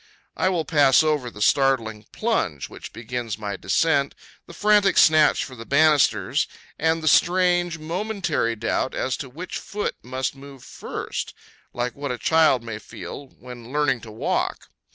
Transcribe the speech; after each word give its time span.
I 0.35 0.49
will 0.49 0.65
pass 0.65 1.03
over 1.03 1.29
the 1.29 1.43
startling 1.43 2.07
plunge 2.11 2.69
which 2.69 2.91
begins 2.91 3.37
my 3.37 3.55
descent, 3.55 4.15
the 4.47 4.53
frantic 4.55 4.97
snatch 4.97 5.45
for 5.45 5.55
the 5.55 5.63
banisters, 5.63 6.47
and 6.79 7.03
the 7.03 7.07
strange, 7.07 7.77
momentary 7.77 8.55
doubt 8.55 8.95
as 8.95 9.15
to 9.17 9.29
which 9.29 9.59
foot 9.59 9.95
must 10.01 10.35
move 10.35 10.63
first, 10.63 11.35
like 11.71 11.93
what 11.95 12.11
a 12.11 12.17
child 12.17 12.63
may 12.63 12.79
feel 12.79 13.27
when 13.27 13.71
learning 13.71 14.01
to 14.01 14.11
walk. 14.11 14.69